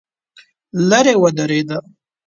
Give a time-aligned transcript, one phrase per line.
[0.89, 1.77] لرې ودرېده.